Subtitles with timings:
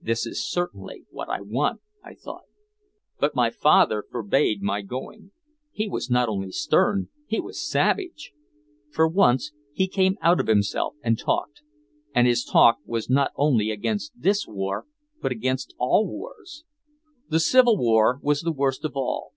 [0.00, 2.42] "This is certainly what I want!" I thought.
[3.18, 5.32] But my father forbade my going.
[5.72, 8.30] He was not only stern, he was savage.
[8.90, 11.62] For once he came out of himself and talked.
[12.14, 14.86] And his talk was not only against this war
[15.20, 16.62] but against all wars.
[17.28, 19.32] The Civil War was the worst of all.